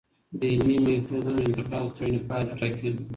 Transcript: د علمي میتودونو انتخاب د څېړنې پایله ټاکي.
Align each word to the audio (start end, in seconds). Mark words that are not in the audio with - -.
د 0.39 0.41
علمي 0.53 0.77
میتودونو 0.85 1.41
انتخاب 1.47 1.85
د 1.87 1.93
څېړنې 1.95 2.19
پایله 2.29 2.53
ټاکي. 2.59 2.89